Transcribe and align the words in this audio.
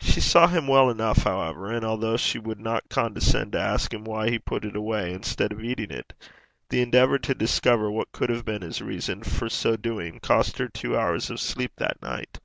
She 0.00 0.20
saw 0.20 0.46
him 0.46 0.68
well 0.68 0.88
enough, 0.90 1.24
however, 1.24 1.72
and 1.72 1.84
although 1.84 2.16
she 2.16 2.38
would 2.38 2.60
not 2.60 2.88
condescend 2.88 3.50
to 3.50 3.58
ask 3.60 3.92
him 3.92 4.04
why 4.04 4.30
he 4.30 4.38
put 4.38 4.64
it 4.64 4.76
away 4.76 5.12
instead 5.12 5.50
of 5.50 5.60
eating 5.60 5.90
it, 5.90 6.12
the 6.70 6.80
endeavour 6.82 7.18
to 7.18 7.34
discover 7.34 7.90
what 7.90 8.12
could 8.12 8.30
have 8.30 8.44
been 8.44 8.62
his 8.62 8.80
reason 8.80 9.24
for 9.24 9.48
so 9.48 9.74
doing 9.74 10.20
cost 10.20 10.58
her 10.58 10.68
two 10.68 10.96
hours 10.96 11.30
of 11.30 11.40
sleep 11.40 11.72
that 11.78 12.00
night. 12.00 12.38